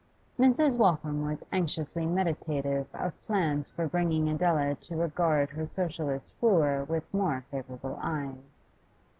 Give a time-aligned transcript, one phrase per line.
[0.39, 0.77] Mrs.
[0.77, 7.03] Waltham was anxiously meditative of plans for bringing Adela to regard her Socialist wooer with
[7.13, 8.71] more favourable eyes.